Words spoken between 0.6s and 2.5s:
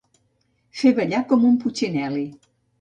Fer ballar com un putxinel·li.